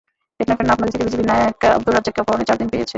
টেকনাফের 0.37 0.67
নাফ 0.69 0.77
নদী 0.81 0.91
থেকে 0.93 1.05
বিজিবির 1.07 1.27
নায়েক 1.31 1.57
আবদুর 1.75 1.93
রাজ্জাককে 1.95 2.21
অপহরণের 2.23 2.47
চার 2.49 2.57
দিন 2.59 2.67
পেরিয়েছে। 2.71 2.89